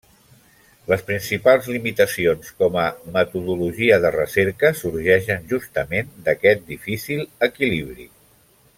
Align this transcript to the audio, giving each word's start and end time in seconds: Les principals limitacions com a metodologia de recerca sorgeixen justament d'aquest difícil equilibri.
Les 0.91 1.03
principals 1.09 1.67
limitacions 1.73 2.49
com 2.63 2.79
a 2.85 2.87
metodologia 3.19 4.01
de 4.07 4.13
recerca 4.17 4.73
sorgeixen 4.83 5.47
justament 5.55 6.11
d'aquest 6.27 6.69
difícil 6.75 7.27
equilibri. 7.51 8.09